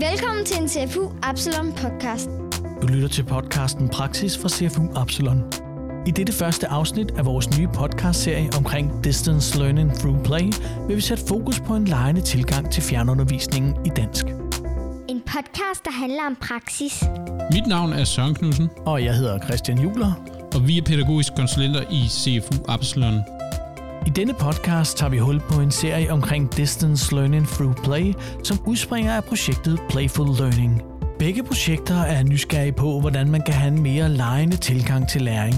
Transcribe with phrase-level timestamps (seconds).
[0.00, 2.28] Velkommen til en CFU Absalon podcast.
[2.82, 5.52] Du lytter til podcasten Praksis fra CFU Absalon.
[6.06, 10.52] I dette første afsnit af vores nye podcastserie omkring Distance Learning Through Play
[10.86, 14.24] vil vi sætte fokus på en lejende tilgang til fjernundervisningen i dansk.
[15.08, 17.04] En podcast, der handler om praksis.
[17.52, 20.12] Mit navn er Søren Knudsen, Og jeg hedder Christian Juler.
[20.54, 23.20] og vi er pædagogiske konsulenter i CFU Absalon.
[24.06, 28.14] I denne podcast tager vi hul på en serie omkring Distance Learning Through Play,
[28.44, 30.82] som udspringer af projektet Playful Learning.
[31.18, 35.54] Begge projekter er nysgerrige på, hvordan man kan have en mere lejende tilgang til læring.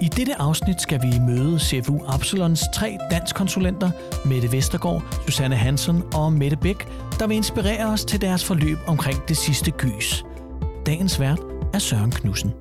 [0.00, 3.90] I dette afsnit skal vi møde CFU Absalons tre danskkonsulenter,
[4.24, 6.88] Mette Vestergaard, Susanne Hansen og Mette Bæk,
[7.18, 10.24] der vil inspirere os til deres forløb omkring det sidste gys.
[10.86, 11.40] Dagens vært
[11.74, 12.52] er Søren Knudsen.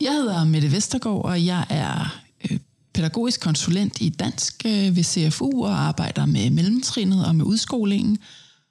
[0.00, 2.22] Jeg hedder Mette Vestergaard, og jeg er
[2.94, 8.18] pædagogisk konsulent i dansk øh, ved CFU og arbejder med mellemtrinnet og med udskolingen.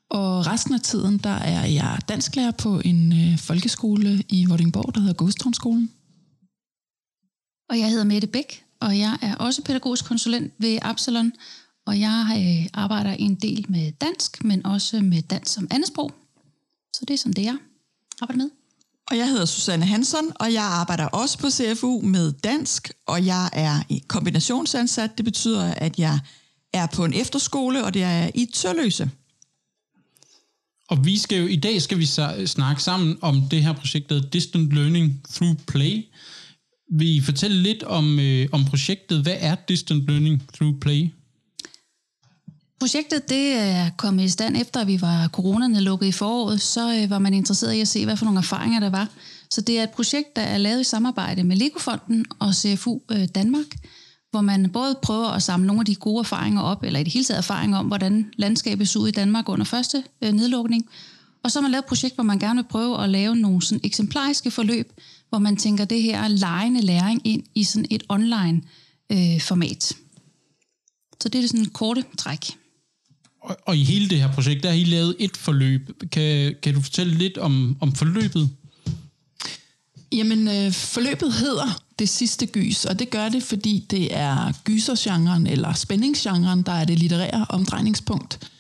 [0.10, 5.02] Og resten af tiden, der er jeg dansklærer på en øh, folkeskole i Vordingborg, der
[5.02, 5.92] hedder Godstrømskolen.
[7.70, 11.32] Og jeg hedder Mette Bæk, og jeg er også pædagogisk konsulent ved Absalon.
[11.86, 16.12] Og jeg øh, arbejder en del med dansk, men også med dansk som andetsprog.
[16.94, 17.58] Så det er sådan det, jeg
[18.22, 18.61] arbejder med.
[19.12, 23.50] Og jeg hedder Susanne Hansen, og jeg arbejder også på CFU med dansk, og jeg
[23.54, 25.18] er i kombinationsansat.
[25.18, 26.20] Det betyder, at jeg
[26.74, 29.10] er på en efterskole, og det er i Tørløse.
[30.90, 32.06] Og vi skal jo, i dag skal vi
[32.46, 36.04] snakke sammen om det her projekt, der Distant Learning Through Play.
[36.92, 39.22] Vi fortæller lidt om, øh, om projektet?
[39.22, 41.10] Hvad er Distant Learning Through Play?
[42.82, 46.62] Projektet det øh, er kommet i stand efter, at vi var coronerne lukket i foråret.
[46.62, 49.08] Så øh, var man interesseret i at se, hvad for nogle erfaringer der var.
[49.50, 53.28] Så det er et projekt, der er lavet i samarbejde med Legofonden og CFU øh,
[53.36, 53.66] Danmark,
[54.32, 57.14] hvor man både prøver at samle nogle af de gode erfaringer op, eller i det
[57.14, 60.90] hele taget erfaringer om, hvordan landskabet så ud i Danmark under første nedlukning.
[61.44, 63.62] Og så har man lavet et projekt, hvor man gerne vil prøve at lave nogle
[63.62, 64.92] sådan eksemplariske forløb,
[65.30, 68.62] hvor man tænker det her lejende læring ind i sådan et online
[69.12, 69.94] øh, format.
[71.22, 72.61] Så det er det sådan en korte træk.
[73.42, 75.90] Og, og i hele det her projekt, der har I lavet et forløb.
[76.12, 78.50] Kan, kan du fortælle lidt om, om forløbet?
[80.12, 85.48] Jamen, øh, forløbet hedder Det sidste gys, og det gør det, fordi det er gysergenren
[85.48, 88.52] eller spændingsgenren, der er det litterære omdrejningspunkt.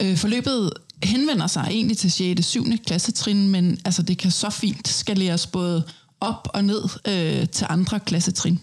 [0.00, 0.72] Øh, forløbet
[1.02, 2.38] henvender sig egentlig til 6.
[2.38, 2.64] og 7.
[2.86, 5.84] klassetrin, men altså, det kan så fint skaleres både
[6.20, 8.60] op og ned øh, til andre klassetrin.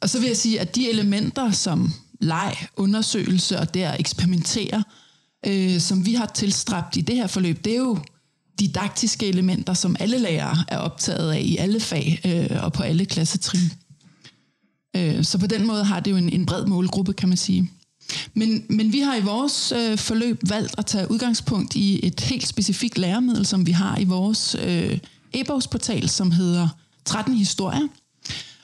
[0.00, 4.84] Og så vil jeg sige, at de elementer som leg, undersøgelse og der eksperimentere,
[5.46, 7.98] øh, som vi har tilstræbt i det her forløb, det er jo
[8.60, 13.04] didaktiske elementer, som alle lærere er optaget af i alle fag øh, og på alle
[13.04, 13.72] klassetrin.
[14.96, 17.70] Øh, så på den måde har det jo en, en bred målgruppe, kan man sige.
[18.34, 22.46] Men, men vi har i vores øh, forløb valgt at tage udgangspunkt i et helt
[22.46, 24.98] specifikt læremiddel, som vi har i vores øh,
[25.36, 26.68] e-bogsportal, som hedder
[27.04, 27.88] 13 historier.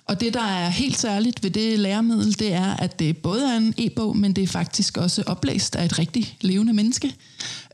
[0.09, 3.56] Og det, der er helt særligt ved det læremiddel, det er, at det både er
[3.56, 7.15] en e-bog, men det er faktisk også oplæst af et rigtig levende menneske,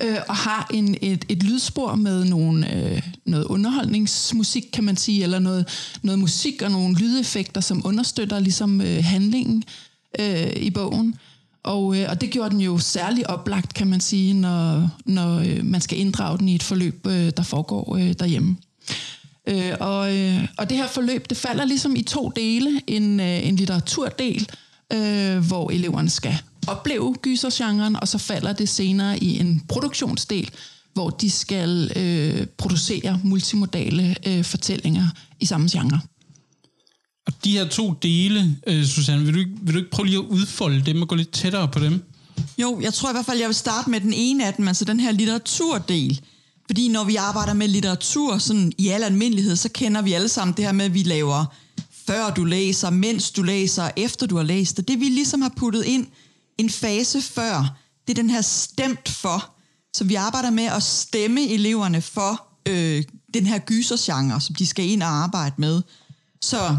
[0.02, 5.22] øh, og har en, et, et lydspor med nogle, øh, noget underholdningsmusik, kan man sige,
[5.22, 5.68] eller noget,
[6.02, 9.64] noget musik og nogle lydeffekter, som understøtter ligesom øh, handlingen
[10.20, 11.14] øh, i bogen.
[11.64, 15.64] Og, øh, og det gjorde den jo særlig oplagt, kan man sige, når, når øh,
[15.64, 18.56] man skal inddrage den i et forløb, øh, der foregår øh, derhjemme.
[19.48, 22.80] Øh, og, øh, og det her forløb, det falder ligesom i to dele.
[22.86, 24.48] En, øh, en litteraturdel,
[24.92, 26.34] øh, hvor eleverne skal
[26.66, 30.50] opleve gysergenren, og så falder det senere i en produktionsdel,
[30.94, 35.06] hvor de skal øh, producere multimodale øh, fortællinger
[35.40, 36.00] i samme genre.
[37.26, 40.18] Og de her to dele, øh, Susanne, vil du, ikke, vil du ikke prøve lige
[40.18, 42.04] at udfolde dem og gå lidt tættere på dem?
[42.58, 44.84] Jo, jeg tror i hvert fald, jeg vil starte med den ene af dem, altså
[44.84, 46.20] den her litteraturdel.
[46.72, 50.56] Fordi når vi arbejder med litteratur sådan i al almindelighed, så kender vi alle sammen
[50.56, 51.44] det her med, at vi laver
[52.06, 54.78] før du læser, mens du læser, efter du har læst.
[54.78, 56.06] Og det vi ligesom har puttet ind
[56.58, 59.54] en fase før, det er den her stemt for.
[59.94, 63.04] Så vi arbejder med at stemme eleverne for øh,
[63.34, 65.82] den her gysergenre, som de skal ind og arbejde med.
[66.40, 66.76] Så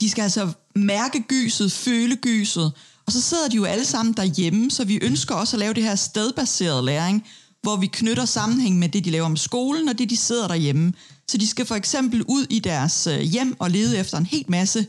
[0.00, 2.72] de skal altså mærke gyset, føle gyset,
[3.06, 5.82] og så sidder de jo alle sammen derhjemme, så vi ønsker også at lave det
[5.82, 7.26] her stedbaseret læring,
[7.62, 10.92] hvor vi knytter sammenhæng med det, de laver om skolen, og det, de sidder derhjemme.
[11.28, 14.50] Så de skal for eksempel ud i deres øh, hjem og lede efter en helt
[14.50, 14.86] masse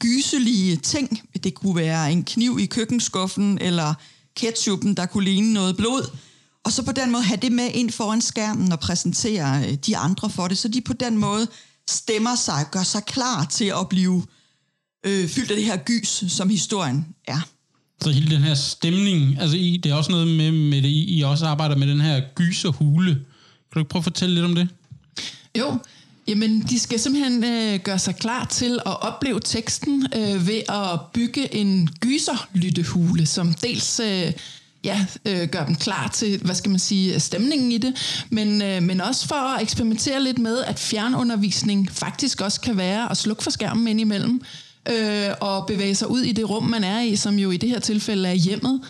[0.00, 1.22] gyselige ting.
[1.44, 3.94] Det kunne være en kniv i køkkenskuffen, eller
[4.36, 6.16] ketchupen, der kunne ligne noget blod.
[6.64, 9.96] Og så på den måde have det med ind foran skærmen og præsentere øh, de
[9.96, 11.48] andre for det, så de på den måde
[11.90, 14.22] stemmer sig, gør sig klar til at blive
[15.06, 17.57] øh, fyldt af det her gys, som historien er.
[18.00, 21.18] Så hele den her stemning, altså I, det er også noget med, med det, I,
[21.18, 23.14] I også arbejder med den her gyserhule.
[23.14, 23.24] Kan
[23.74, 24.68] du ikke prøve at fortælle lidt om det?
[25.58, 25.78] Jo,
[26.28, 31.00] jamen de skal simpelthen øh, gøre sig klar til at opleve teksten øh, ved at
[31.12, 34.32] bygge en gyserlyttehule, som dels øh,
[34.84, 38.82] ja, øh, gør dem klar til, hvad skal man sige, stemningen i det, men, øh,
[38.82, 43.42] men også for at eksperimentere lidt med, at fjernundervisning faktisk også kan være at slukke
[43.42, 44.42] for skærmen indimellem,
[44.88, 47.68] øh, og bevæge sig ud i det rum, man er i, som jo i det
[47.68, 48.80] her tilfælde er hjemmet.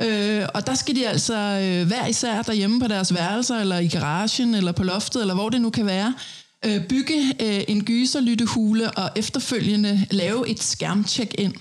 [0.00, 3.88] Øh, og der skal de altså øh, hver især derhjemme på deres værelser, eller i
[3.88, 6.14] garagen, eller på loftet, eller hvor det nu kan være,
[6.66, 11.54] øh, bygge øh, en gyserlyttehule og efterfølgende lave et skærmcheck-ind.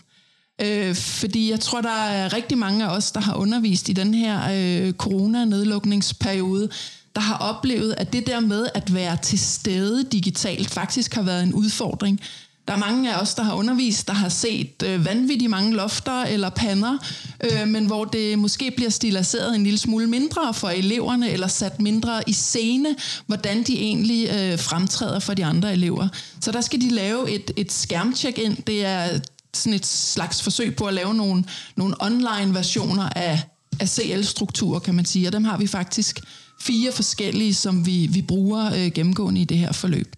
[0.62, 4.14] Øh, fordi jeg tror, der er rigtig mange af os, der har undervist i den
[4.14, 6.70] her øh, corona-nedlukningsperiode,
[7.16, 11.44] der har oplevet, at det der med at være til stede digitalt faktisk har været
[11.44, 12.22] en udfordring.
[12.68, 16.24] Der er mange af os, der har undervist, der har set øh, vanvittigt mange lofter
[16.24, 16.98] eller pander,
[17.44, 21.82] øh, men hvor det måske bliver stiliseret en lille smule mindre for eleverne, eller sat
[21.82, 22.96] mindre i scene,
[23.28, 26.08] hvordan de egentlig øh, fremtræder for de andre elever.
[26.42, 28.58] Så der skal de lave et, et skærmcheck-ind.
[28.68, 29.20] Det er
[29.54, 31.44] sådan et slags forsøg på at lave nogle,
[31.76, 33.42] nogle online-versioner af,
[33.80, 35.28] af CL-strukturer, kan man sige.
[35.28, 36.20] Og dem har vi faktisk
[36.62, 40.16] fire forskellige, som vi, vi bruger øh, gennemgående i det her forløb.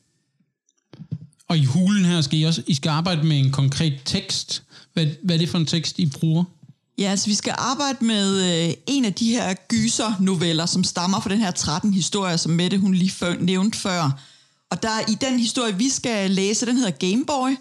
[1.50, 4.64] Og i hulen her skal I også I skal arbejde med en konkret tekst.
[4.94, 6.44] Hvad, hvad er det for en tekst, I bruger?
[6.98, 11.30] Ja, altså vi skal arbejde med øh, en af de her gyser-noveller, som stammer fra
[11.30, 14.20] den her 13 historie, som Mette hun lige før, nævnte før.
[14.72, 17.56] Og der i den historie, vi skal læse, den hedder Gameboy,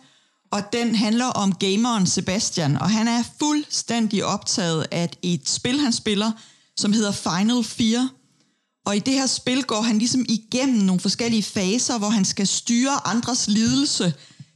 [0.51, 5.93] og den handler om gameren Sebastian, og han er fuldstændig optaget af et spil, han
[5.93, 6.33] spiller,
[6.77, 8.09] som hedder Final Fear.
[8.85, 12.47] Og i det her spil går han ligesom igennem nogle forskellige faser, hvor han skal
[12.47, 14.15] styre andres lidelse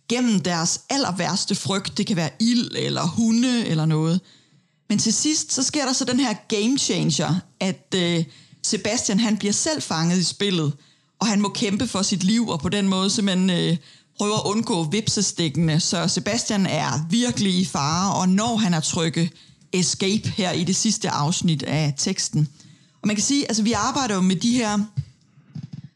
[0.09, 1.99] gennem deres aller værste frygt.
[1.99, 4.21] Det kan være ild eller hunde eller noget.
[4.89, 8.25] Men til sidst, så sker der så den her game changer, at øh,
[8.63, 10.73] Sebastian han bliver selv fanget i spillet,
[11.21, 13.77] og han må kæmpe for sit liv, og på den måde simpelthen øh,
[14.19, 15.81] prøver at undgå vipsestikkene.
[15.81, 19.31] Så Sebastian er virkelig i fare, og når han er trykket
[19.73, 22.49] escape her i det sidste afsnit af teksten.
[23.03, 24.79] Og man kan sige, altså vi arbejder jo med de her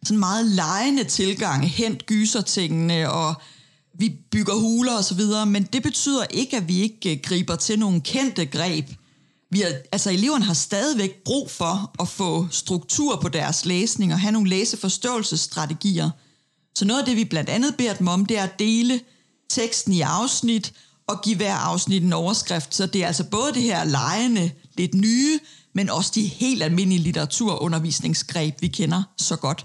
[0.04, 3.34] sådan meget lejende tilgange, hent gysertingene, og
[3.94, 7.56] vi bygger huler og så videre, men det betyder ikke, at vi ikke øh, griber
[7.56, 8.88] til nogle kendte greb.
[9.50, 14.20] Vi er, altså eleverne har stadigvæk brug for at få struktur på deres læsning og
[14.20, 16.10] have nogle læseforståelsesstrategier.
[16.74, 19.00] Så noget af det, vi blandt andet beder dem om, det er at dele
[19.50, 20.72] teksten i afsnit
[21.06, 22.74] og give hver afsnit en overskrift.
[22.74, 25.38] Så det er altså både det her lejende, lidt nye,
[25.74, 29.64] men også de helt almindelige litteraturundervisningsgreb, vi kender så godt.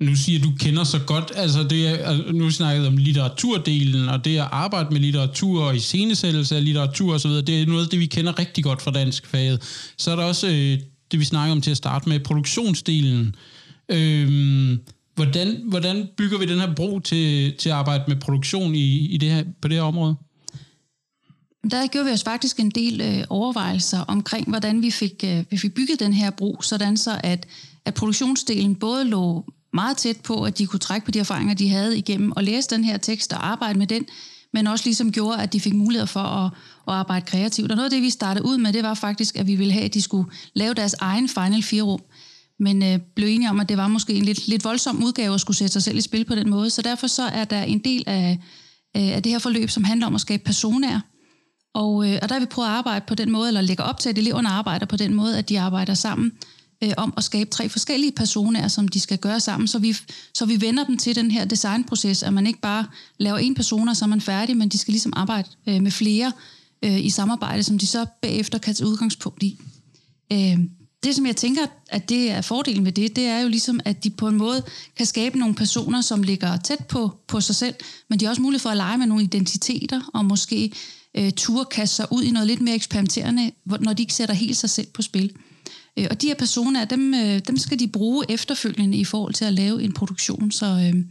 [0.00, 4.38] Nu siger du kender så godt, altså det er, nu snakket om litteraturdelen, og det
[4.38, 8.06] at arbejde med litteratur og iscenesættelse af litteratur osv., det er noget af det, vi
[8.06, 9.62] kender rigtig godt fra dansk faget.
[9.98, 10.78] Så er der også øh,
[11.10, 13.34] det, vi snakker om til at starte med, produktionsdelen.
[13.88, 14.80] Øhm,
[15.14, 19.16] hvordan, hvordan bygger vi den her bro til, til at arbejde med produktion i, i
[19.16, 20.16] det her, på det her område?
[21.70, 25.56] Der gjorde vi os faktisk en del øh, overvejelser omkring, hvordan vi fik, øh, vi
[25.56, 27.46] fik bygget den her bro, sådan så at,
[27.84, 31.68] at produktionsdelen både lå meget tæt på, at de kunne trække på de erfaringer, de
[31.68, 34.06] havde igennem, og læse den her tekst og arbejde med den,
[34.52, 36.50] men også ligesom gjorde, at de fik mulighed for at,
[36.88, 37.70] at arbejde kreativt.
[37.70, 39.84] Og noget af det, vi startede ud med, det var faktisk, at vi ville have,
[39.84, 42.00] at de skulle lave deres egen Final 4-rum,
[42.58, 45.40] men øh, blev enige om, at det var måske en lidt, lidt voldsom udgave at
[45.40, 46.70] skulle sætte sig selv i spil på den måde.
[46.70, 48.38] Så derfor så er der en del af,
[48.94, 51.00] af det her forløb, som handler om at skabe personer,
[51.76, 54.00] og, øh, og der har vi prøvet at arbejde på den måde, eller lægge op
[54.00, 56.32] til, at eleverne arbejder på den måde, at de arbejder sammen
[56.84, 59.96] øh, om at skabe tre forskellige personer, som de skal gøre sammen, så vi,
[60.34, 62.86] så vi vender dem til den her designproces, at man ikke bare
[63.18, 65.90] laver en person, og så er man færdig, men de skal ligesom arbejde øh, med
[65.90, 66.32] flere
[66.82, 69.58] øh, i samarbejde, som de så bagefter kan tage udgangspunkt i.
[70.32, 70.58] Øh,
[71.02, 74.04] det, som jeg tænker, at det er fordelen med det, det er jo ligesom, at
[74.04, 74.62] de på en måde
[74.96, 77.74] kan skabe nogle personer, som ligger tæt på, på sig selv,
[78.10, 80.72] men de har også mulighed for at lege med nogle identiteter, og måske
[81.16, 84.56] øh, turde kaste sig ud i noget lidt mere eksperimenterende, når de ikke sætter helt
[84.56, 85.32] sig selv på spil.
[85.98, 89.44] Øh, og de her personer, dem, øh, dem skal de bruge efterfølgende i forhold til
[89.44, 90.50] at lave en produktion.
[90.50, 91.04] Så, øh,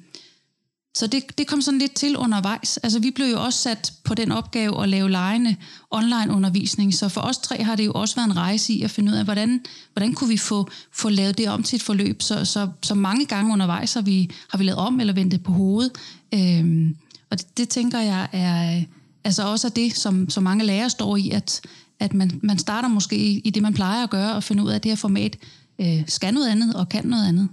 [0.96, 2.78] så det, det kom sådan lidt til undervejs.
[2.78, 5.56] Altså vi blev jo også sat på den opgave at lave lejende
[5.92, 8.92] online undervisning, så for os tre har det jo også været en rejse i at
[8.92, 12.22] finde ud af, hvordan, hvordan kunne vi få, få lavet det om til et forløb.
[12.22, 15.44] Så, så, så mange gange undervejs har vi, har vi lavet om eller vendt det
[15.44, 15.92] på hovedet.
[16.34, 16.92] Øh,
[17.30, 18.82] og det, det tænker jeg er
[19.26, 21.62] altså også er det, som, som mange lærere står i, at,
[22.00, 24.70] at man, man starter måske i, i det, man plejer at gøre, og finde ud
[24.70, 25.38] af, at det her format
[25.82, 27.50] øh, skal noget andet og kan noget andet.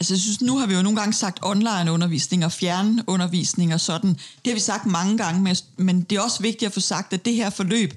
[0.00, 3.80] Altså jeg synes, nu har vi jo nogle gange sagt online undervisning og fjernundervisning og
[3.80, 4.10] sådan.
[4.10, 7.24] Det har vi sagt mange gange, men det er også vigtigt at få sagt, at
[7.24, 7.92] det her forløb,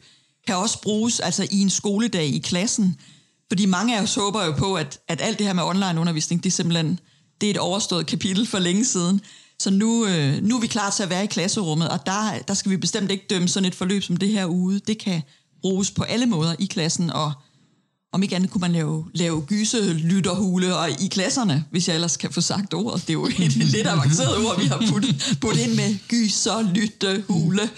[0.48, 2.96] kan også bruges altså i en skoledag i klassen.
[3.48, 6.44] Fordi mange af os håber jo på, at, at alt det her med online undervisning,
[6.44, 7.00] det er simpelthen
[7.42, 9.22] det er et overstået kapitel for længe siden.
[9.60, 12.54] Så nu, øh, nu er vi klar til at være i klasserummet, og der, der
[12.54, 14.80] skal vi bestemt ikke dømme sådan et forløb som det her ude.
[14.80, 15.22] Det kan
[15.62, 17.34] bruges på alle måder i klassen, og
[18.14, 22.32] om ikke andet kunne man lave, lave gyse-lytterhule og i klasserne, hvis jeg ellers kan
[22.34, 23.02] få sagt ordet.
[23.02, 27.70] Det er jo et lidt avanceret ord, vi har puttet, puttet ind med gyser-lyttehule.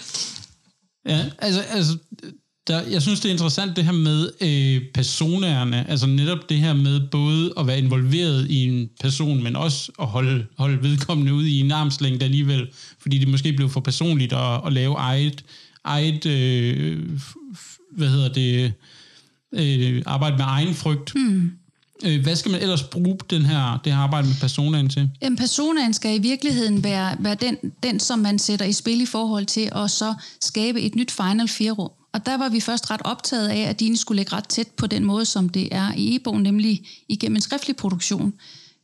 [1.08, 1.98] Ja, altså, altså
[2.70, 6.72] der, jeg synes, det er interessant det her med øh, personerne, altså netop det her
[6.72, 11.44] med både at være involveret i en person, men også at holde, holde vedkommende ud
[11.44, 15.44] i en armslængde alligevel, fordi det måske blev for personligt at, at lave eget,
[15.84, 17.10] eget øh,
[17.92, 18.72] hvad hedder det,
[19.52, 21.14] øh, arbejde med egen frygt.
[21.14, 21.50] Mm.
[22.04, 25.10] Øh, hvad skal man ellers bruge den her, det her arbejde med personaen til?
[25.20, 29.06] En personaen skal i virkeligheden være, være den, den, som man sætter i spil i
[29.06, 31.90] forhold til at så skabe et nyt Final 4-rum.
[32.12, 34.86] Og der var vi først ret optaget af, at dine skulle ligge ret tæt på
[34.86, 38.34] den måde, som det er i e-bogen, nemlig igennem en skriftlig produktion.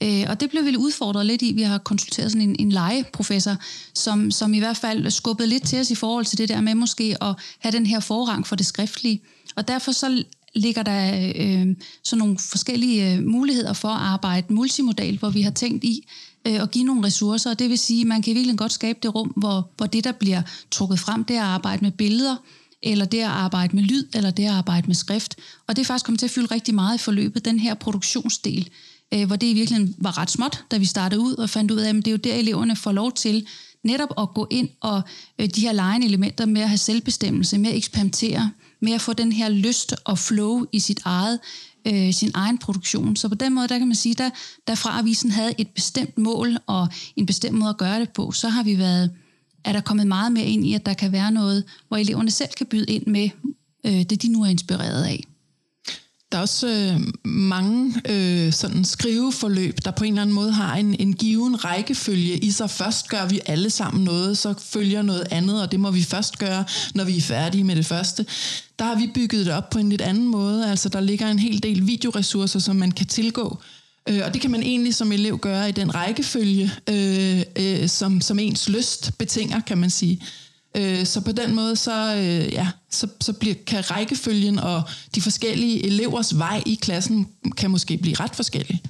[0.02, 1.52] Øh, og det blev vi udfordret lidt i.
[1.52, 3.56] Vi har konsulteret sådan en, en legeprofessor,
[3.94, 6.74] som, som i hvert fald skubbede lidt til os i forhold til det der med
[6.74, 9.20] måske at have den her forrang for det skriftlige.
[9.56, 15.18] Og derfor så ligger der øh, sådan nogle forskellige øh, muligheder for at arbejde multimodalt,
[15.18, 16.08] hvor vi har tænkt i
[16.46, 17.50] øh, at give nogle ressourcer.
[17.50, 20.04] Og det vil sige, at man kan virkelig godt skabe det rum, hvor, hvor det,
[20.04, 22.36] der bliver trukket frem, det er at arbejde med billeder,
[22.82, 25.36] eller det at arbejde med lyd, eller det at arbejde med skrift.
[25.66, 28.68] Og det er faktisk kommet til at fylde rigtig meget i forløbet, den her produktionsdel,
[29.14, 31.78] øh, hvor det i virkeligheden var ret småt, da vi startede ud og fandt ud
[31.78, 33.46] af, at det er jo der, eleverne får lov til
[33.84, 35.02] netop at gå ind og
[35.38, 39.12] øh, de her lejende elementer med at have selvbestemmelse, med at eksperimentere, med at få
[39.12, 41.38] den her lyst og flow i sit eget,
[41.86, 43.16] øh, sin egen produktion.
[43.16, 44.14] Så på den måde, der kan man sige,
[44.66, 48.32] der, fra avisen havde et bestemt mål og en bestemt måde at gøre det på,
[48.32, 49.10] så har vi været
[49.66, 52.50] er der kommet meget mere ind i, at der kan være noget, hvor eleverne selv
[52.56, 53.28] kan byde ind med
[53.86, 55.24] øh, det, de nu er inspireret af.
[56.32, 60.76] Der er også øh, mange øh, sådan skriveforløb, der på en eller anden måde har
[60.76, 62.70] en, en given rækkefølge i sig.
[62.70, 66.38] Først gør vi alle sammen noget, så følger noget andet, og det må vi først
[66.38, 68.26] gøre, når vi er færdige med det første.
[68.78, 70.70] Der har vi bygget det op på en lidt anden måde.
[70.70, 73.58] Altså, der ligger en hel del videoressourcer, som man kan tilgå.
[74.08, 78.20] Øh, og det kan man egentlig som elev gøre i den rækkefølge, øh, øh, som,
[78.20, 80.22] som ens lyst betinger, kan man sige.
[80.76, 84.82] Øh, så på den måde, så, øh, ja, så, så bliver, kan rækkefølgen og
[85.14, 88.82] de forskellige elevers vej i klassen kan måske blive ret forskellige.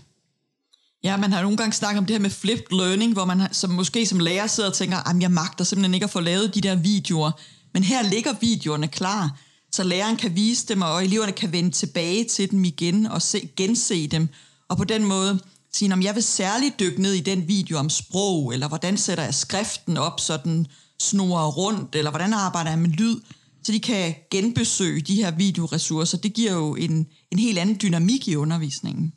[1.04, 3.70] Ja, man har nogle gange snakket om det her med flipped learning, hvor man som
[3.70, 6.60] måske som lærer sidder og tænker, at jeg magter simpelthen ikke at få lavet de
[6.60, 7.30] der videoer.
[7.74, 9.38] Men her ligger videoerne klar,
[9.72, 13.48] så læreren kan vise dem, og eleverne kan vende tilbage til dem igen og se,
[13.56, 14.28] gense dem,
[14.68, 15.38] og på den måde
[15.72, 19.24] sige, om jeg vil særligt dykke ned i den video om sprog, eller hvordan sætter
[19.24, 20.66] jeg skriften op, så den
[21.02, 23.16] snor rundt, eller hvordan arbejder jeg med lyd,
[23.62, 26.18] så de kan genbesøge de her videoressourcer.
[26.18, 29.12] Det giver jo en, en helt anden dynamik i undervisningen.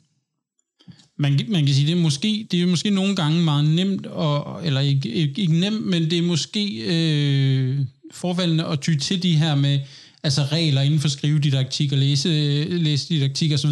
[1.18, 4.66] Man, man kan sige, det er måske, det er måske nogle gange meget nemt, og,
[4.66, 7.80] eller ikke, ikke, ikke nemt, men det er måske øh,
[8.12, 9.80] forfaldende at ty til de her med
[10.22, 13.70] altså regler inden for skrivedidaktik og læse, øh, læse didaktik osv.,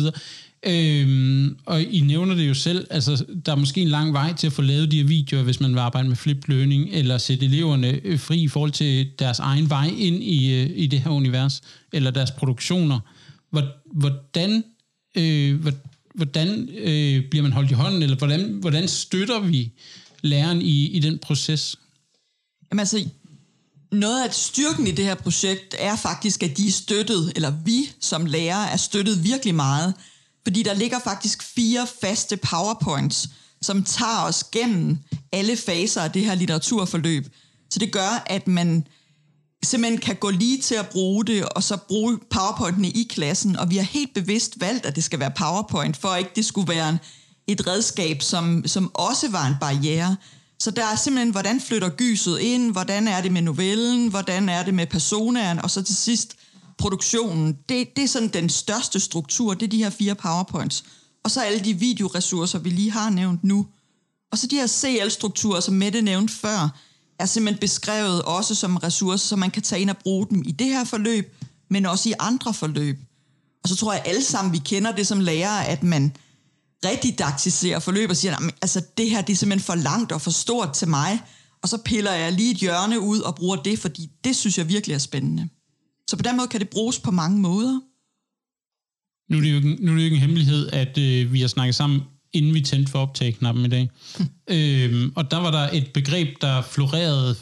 [0.66, 4.46] Øhm, og I nævner det jo selv, altså der er måske en lang vej til
[4.46, 7.44] at få lavet de her videoer, hvis man vil arbejde med flip learning, eller sætte
[7.44, 11.10] eleverne øh, fri i forhold til deres egen vej ind i, øh, i det her
[11.10, 11.62] univers,
[11.92, 13.00] eller deres produktioner.
[13.92, 14.64] Hvordan,
[15.14, 15.66] øh,
[16.14, 19.72] hvordan øh, bliver man holdt i hånden, eller hvordan, hvordan støtter vi
[20.22, 21.76] læreren i, i den proces?
[22.70, 23.08] Jamen altså,
[23.92, 27.90] noget af styrken i det her projekt er faktisk, at de er støttet, eller vi
[28.00, 29.94] som lærere er støttet virkelig meget
[30.48, 33.28] fordi der ligger faktisk fire faste powerpoints,
[33.62, 34.98] som tager os gennem
[35.32, 37.26] alle faser af det her litteraturforløb.
[37.70, 38.86] Så det gør, at man
[39.64, 43.56] simpelthen kan gå lige til at bruge det, og så bruge powerpointene i klassen.
[43.56, 46.68] Og vi har helt bevidst valgt, at det skal være powerpoint, for ikke det skulle
[46.68, 46.98] være
[47.46, 50.16] et redskab, som, som også var en barriere.
[50.58, 54.62] Så der er simpelthen, hvordan flytter gyset ind, hvordan er det med novellen, hvordan er
[54.62, 56.36] det med personaen, og så til sidst,
[56.78, 60.84] produktionen, det, det er sådan den største struktur, det er de her fire powerpoints.
[61.24, 63.66] Og så alle de videoressourcer, vi lige har nævnt nu.
[64.32, 66.78] Og så de her CL-strukturer, som Mette nævnte før,
[67.18, 70.52] er simpelthen beskrevet også som ressourcer, så man kan tage ind og bruge dem i
[70.52, 71.34] det her forløb,
[71.70, 72.98] men også i andre forløb.
[73.62, 76.16] Og så tror jeg alle sammen, vi kender det som lærere, at man
[76.84, 80.72] redidaktiserer forløb og siger, altså det her det er simpelthen for langt og for stort
[80.72, 81.20] til mig,
[81.62, 84.68] og så piller jeg lige et hjørne ud og bruger det, fordi det synes jeg
[84.68, 85.48] virkelig er spændende.
[86.08, 87.80] Så på den måde kan det bruges på mange måder.
[89.30, 91.40] Nu er det jo ikke, nu er det jo ikke en hemmelighed, at øh, vi
[91.40, 92.00] har snakket sammen,
[92.32, 93.90] inden vi tændte for optagknappen i dag.
[94.18, 94.26] Hm.
[94.50, 97.36] Øhm, og der var der et begreb, der florerede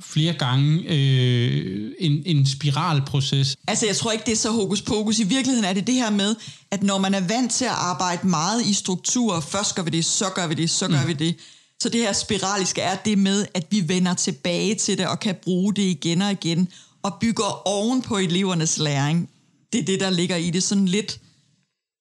[0.00, 3.56] flere gange øh, en, en spiralproces.
[3.68, 5.18] Altså, jeg tror ikke, det er så hokus pokus.
[5.18, 6.34] I virkeligheden er det det her med,
[6.70, 10.04] at når man er vant til at arbejde meget i strukturer, først gør vi det,
[10.04, 11.08] så gør vi det, så gør mm.
[11.08, 11.36] vi det.
[11.80, 15.34] Så det her spiraliske er det med, at vi vender tilbage til det og kan
[15.42, 16.68] bruge det igen og igen,
[17.02, 19.30] og bygger oven på elevernes læring.
[19.72, 20.62] Det er det, der ligger i det.
[20.62, 21.20] Sådan lidt,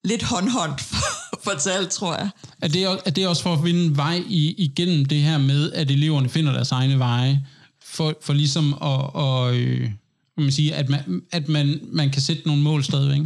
[0.03, 0.73] lidt håndhånd
[1.47, 2.29] fortalt, tror jeg.
[2.61, 5.91] Er det, er det også for at finde vej i, igennem det her med, at
[5.91, 7.45] eleverne finder deres egne veje,
[7.83, 9.89] for, for ligesom at, at, øh,
[10.37, 13.21] man sige, at, man, at man, man kan sætte nogle mål stadigvæk?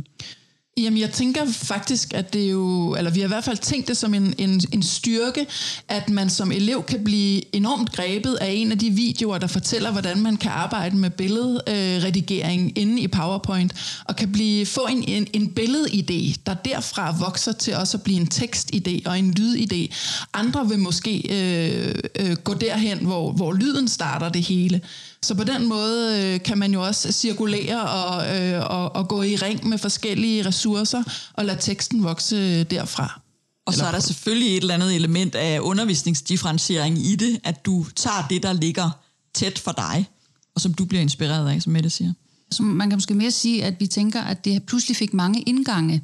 [0.77, 3.87] Jamen, jeg tænker faktisk, at det er jo, eller vi har i hvert fald tænkt
[3.87, 5.47] det som en, en, en styrke,
[5.87, 9.91] at man som elev kan blive enormt grebet af en af de videoer, der fortæller,
[9.91, 15.03] hvordan man kan arbejde med billedredigering øh, inde i PowerPoint, og kan blive, få en,
[15.07, 19.95] en, en billedidé, der derfra vokser til også at blive en tekstidé og en lydidé.
[20.33, 24.81] Andre vil måske øh, øh, gå derhen, hvor, hvor lyden starter det hele.
[25.25, 29.21] Så på den måde øh, kan man jo også cirkulere og, øh, og, og gå
[29.21, 31.03] i ring med forskellige ressourcer
[31.33, 33.21] og lade teksten vokse derfra.
[33.65, 37.85] Og så er der selvfølgelig et eller andet element af undervisningsdifferentiering i det, at du
[37.95, 38.89] tager det, der ligger
[39.33, 40.09] tæt for dig,
[40.55, 42.13] og som du bliver inspireret af, som Mette siger.
[42.51, 46.03] Så man kan måske mere sige, at vi tænker, at det pludselig fik mange indgange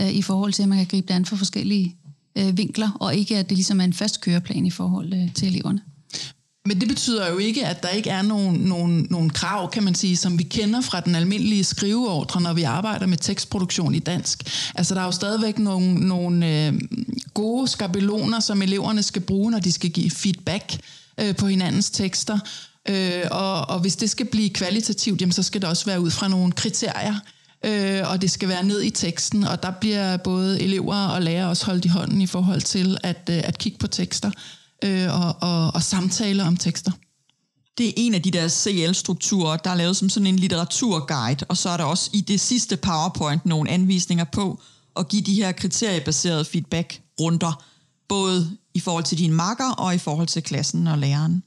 [0.00, 1.96] øh, i forhold til, at man kan gribe det an for forskellige
[2.38, 5.48] øh, vinkler, og ikke at det ligesom er en fast køreplan i forhold øh, til
[5.48, 5.80] eleverne.
[6.66, 9.94] Men det betyder jo ikke, at der ikke er nogen, nogen, nogen krav, kan man
[9.94, 14.42] sige, som vi kender fra den almindelige skriveordre, når vi arbejder med tekstproduktion i dansk.
[14.74, 16.80] Altså der er jo stadigvæk nogle, nogle øh,
[17.34, 20.78] gode skabeloner, som eleverne skal bruge, når de skal give feedback
[21.20, 22.38] øh, på hinandens tekster.
[22.88, 26.10] Øh, og, og hvis det skal blive kvalitativt, jamen, så skal det også være ud
[26.10, 27.14] fra nogle kriterier,
[27.64, 31.48] øh, og det skal være ned i teksten, og der bliver både elever og lærere
[31.48, 34.30] også holdt i hånden i forhold til at, øh, at kigge på tekster
[34.84, 36.92] øh, og, og, og samtale om tekster.
[37.78, 41.56] Det er en af de der CL-strukturer, der er lavet som sådan en litteraturguide, og
[41.56, 44.60] så er der også i det sidste PowerPoint nogle anvisninger på
[44.96, 47.64] at give de her kriteriebaserede feedback-runder,
[48.08, 51.42] både i forhold til dine makker og i forhold til klassen og læreren.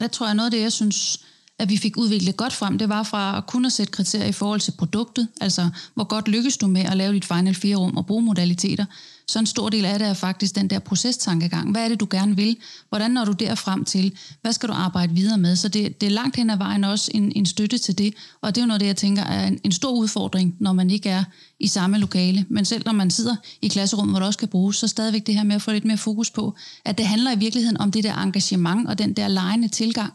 [0.00, 1.20] Der tror jeg noget af det, jeg synes,
[1.58, 4.60] at vi fik udviklet godt frem, det var fra at kunne sætte kriterier i forhold
[4.60, 8.22] til produktet, altså hvor godt lykkes du med at lave dit Final 4-rum og bruge
[8.22, 8.84] modaliteter,
[9.30, 11.70] så en stor del af det er faktisk den der procestankegang.
[11.70, 12.56] Hvad er det, du gerne vil?
[12.88, 14.12] Hvordan når du der frem til?
[14.42, 15.56] Hvad skal du arbejde videre med?
[15.56, 18.54] Så det, det er langt hen ad vejen også en, en støtte til det, og
[18.54, 21.08] det er jo noget, det jeg tænker er en, en stor udfordring, når man ikke
[21.08, 21.24] er
[21.60, 22.46] i samme lokale.
[22.48, 25.34] Men selv når man sidder i klasserummet, hvor det også kan bruges, så stadigvæk det
[25.34, 28.04] her med at få lidt mere fokus på, at det handler i virkeligheden om det
[28.04, 30.12] der engagement og den der lejende tilgang,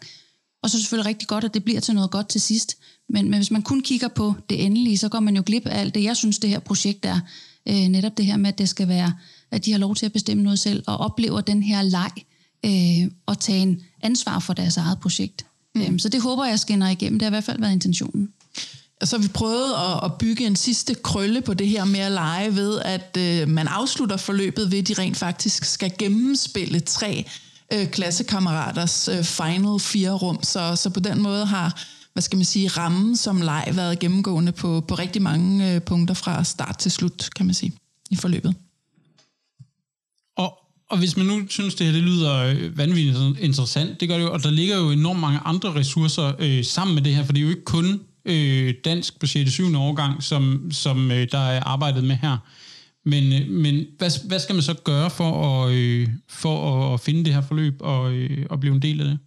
[0.65, 2.77] og så er det selvfølgelig rigtig godt, at det bliver til noget godt til sidst.
[3.09, 5.79] Men, men hvis man kun kigger på det endelige, så går man jo glip af
[5.79, 7.19] alt det, jeg synes, det her projekt er.
[7.69, 9.13] Øh, netop det her med, at det skal være,
[9.51, 12.11] at de har lov til at bestemme noget selv, og oplever den her leg,
[12.65, 15.45] øh, og tage en ansvar for deres eget projekt.
[15.75, 15.81] Mm.
[15.81, 17.19] Øh, så det håber jeg skinner igennem.
[17.19, 18.29] Det har i hvert fald været intentionen.
[19.01, 21.99] Og så har vi prøvet at, at bygge en sidste krølle på det her med
[21.99, 26.79] at lege ved, at øh, man afslutter forløbet ved, at de rent faktisk skal gennemspille
[26.79, 27.25] tre
[27.73, 30.43] øh, klassekammeraters øh, final fire rum.
[30.43, 31.83] Så, så på den måde har
[32.15, 36.13] hvad skal man sige, rammen som leg været gennemgående på, på rigtig mange øh, punkter
[36.15, 37.73] fra start til slut, kan man sige,
[38.11, 38.55] i forløbet.
[40.37, 40.57] Og,
[40.89, 44.23] og hvis man nu synes, det her det lyder øh, vanvittigt interessant, det gør det
[44.23, 47.33] jo, og der ligger jo enormt mange andre ressourcer øh, sammen med det her, for
[47.33, 49.51] det er jo ikke kun øh, dansk på 6.
[49.51, 49.75] 7.
[49.75, 52.37] årgang, som, som øh, der er arbejdet med her.
[53.05, 57.25] Men, øh, men hvad, hvad skal man så gøre for at, øh, for at finde
[57.25, 59.19] det her forløb og, øh, og blive en del af det?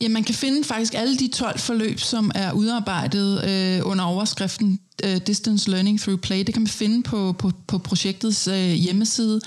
[0.00, 4.80] Ja, man kan finde faktisk alle de 12 forløb, som er udarbejdet øh, under overskriften
[5.04, 6.38] øh, Distance Learning Through Play.
[6.38, 9.40] Det kan man finde på, på, på projektets øh, hjemmeside.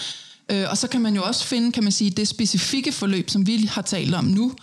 [0.51, 3.47] Øh, og så kan man jo også finde, kan man sige, det specifikke forløb, som
[3.47, 4.53] vi har talt om nu,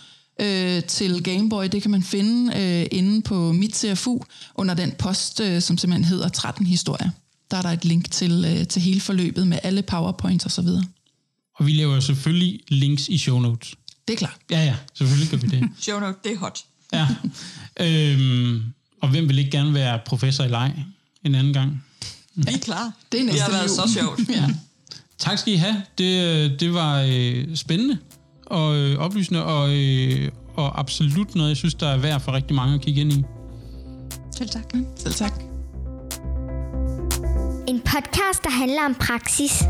[0.41, 1.65] øh, til Gameboy.
[1.71, 4.19] Det kan man finde øh, inde på mit CFU
[4.55, 7.09] under den post, øh, som simpelthen hedder 13 historier.
[7.51, 10.67] Der er der et link til, øh, til hele forløbet med alle powerpoints osv.
[10.67, 10.83] Og,
[11.55, 13.73] og vi laver selvfølgelig links i show notes.
[14.11, 14.37] Det er klart.
[14.49, 15.69] Ja, ja, selvfølgelig gør vi det.
[15.83, 16.59] Show note, det er hot.
[16.93, 17.07] Ja.
[17.79, 18.63] Øhm,
[19.01, 20.85] og hvem vil ikke gerne være professor i leg
[21.23, 21.83] en anden gang?
[22.35, 22.91] Vi er klar.
[23.11, 24.19] Det er næste Det har været så sjovt.
[24.39, 24.49] ja.
[25.17, 25.81] Tak skal I have.
[25.97, 27.97] Det, det var øh, spændende
[28.45, 32.55] og øh, oplysende, og, øh, og absolut noget, jeg synes, der er værd for rigtig
[32.55, 33.23] mange at kigge ind i.
[34.37, 34.73] Selv tak.
[34.97, 35.33] Selv tak.
[37.67, 39.63] En podcast, der handler om praksis.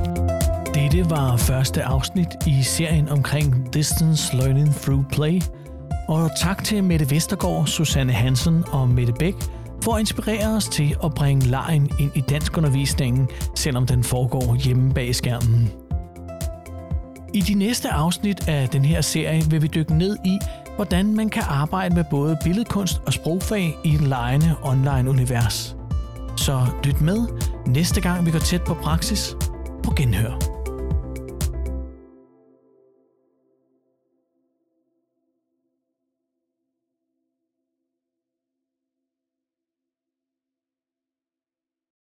[0.74, 5.42] Dette var første afsnit i serien omkring Distance Learning Through Play.
[6.08, 9.36] Og tak til Mette Vestergaard, Susanne Hansen og Mette Bæk
[9.84, 14.94] for at inspirere os til at bringe lejen ind i danskundervisningen, selvom den foregår hjemme
[14.94, 15.72] bag skærmen.
[17.34, 20.40] I de næste afsnit af den her serie vil vi dykke ned i,
[20.76, 25.76] hvordan man kan arbejde med både billedkunst og sprogfag i et lejende online-univers.
[26.38, 27.28] Så lyt med
[27.68, 29.36] næste gang vi går tæt på praksis
[29.84, 30.51] på genhør.